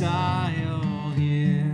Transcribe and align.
exiled 0.00 1.14
here 1.14 1.72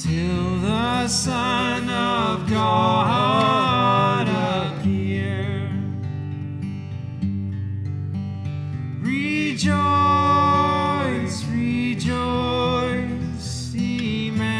till 0.00 0.58
the 0.58 1.06
Son 1.06 1.88
of 1.88 2.50
God 2.50 4.26
appear. 4.26 5.70
Rejoice, 9.00 9.74
rejoice, 11.44 12.52
Emmanuel 13.76 14.50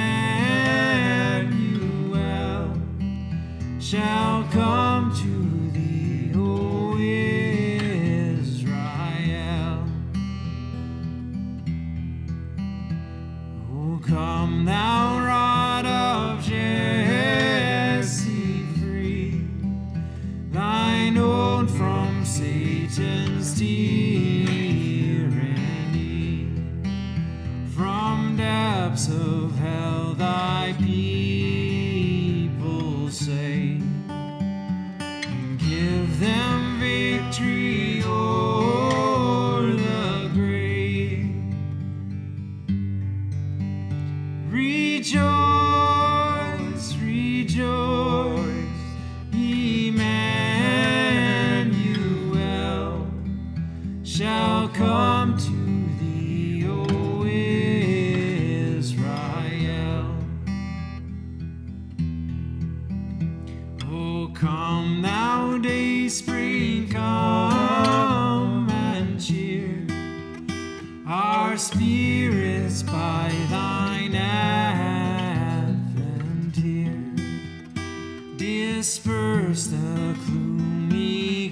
shall 3.80 4.44
come 4.52 5.12
to. 5.16 5.59
Come, 14.02 14.64
thou 14.64 15.18
rod 15.24 15.86
of 15.86 16.42
Jesse, 16.44 17.82
free 18.78 19.44
thine 20.52 21.16
own 21.16 21.66
from 21.68 22.24
Satan's 22.24 23.58
tyranny. 23.58 24.08
From 27.74 28.36
depths 28.36 29.08
of 29.08 29.56
hell, 29.58 30.14
thy 30.14 30.74
people 30.78 31.39
Rejoice, 44.50 45.49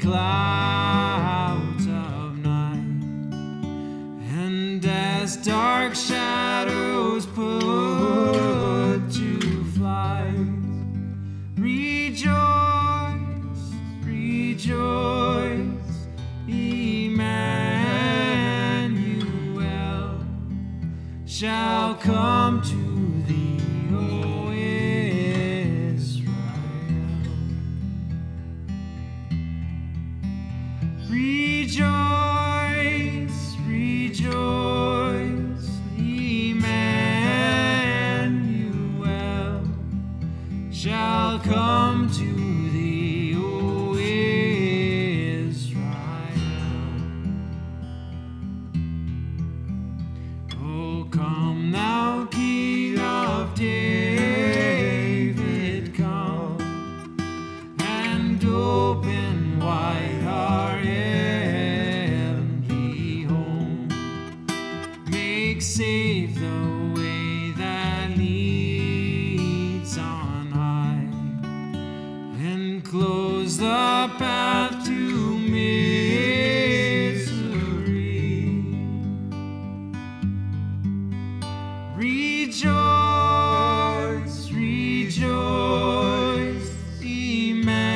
clouds 0.09 1.87
of 1.87 2.39
night, 2.39 3.03
and 4.41 4.83
as 4.87 5.37
dark 5.37 5.95
shadows 5.95 7.27
put 7.27 9.03
to 9.13 9.65
flight, 9.77 10.49
rejoice, 11.59 12.33
rejoice, 14.03 15.59
Emmanuel 16.49 17.29
shall 21.27 21.95
come 21.97 22.63
to 22.63 22.98
Rejoice, 31.69 33.59
rejoice, 33.67 34.33
Emmanuel 35.99 36.65
shall 40.71 41.39
come 41.41 42.09
to 42.09 42.71
thee, 42.73 43.35
O 43.37 43.95
Israel. 43.97 45.77
Oh, 50.59 51.07
come, 51.11 51.71
thou 51.71 52.25
King 52.31 52.68
Safe 65.69 66.35
the 66.35 66.93
way 66.97 67.53
that 67.53 68.17
leads 68.17 69.99
on 69.99 70.51
high, 70.51 71.07
and 72.41 72.83
close 72.83 73.59
the 73.59 74.09
path 74.19 74.87
to 74.87 75.39
misery. 75.39 75.85
Rejoice, 81.95 82.71
rejoice, 84.51 85.41
Emmanuel 87.01 87.93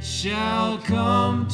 shall 0.00 0.78
come. 0.78 1.48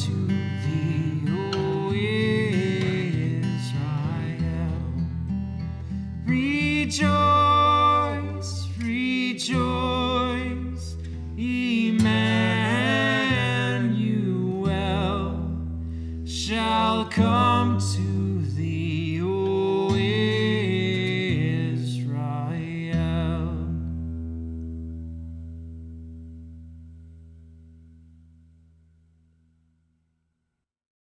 shall 16.47 17.05
come 17.05 17.79
to 17.79 18.41
thee. 18.55 18.94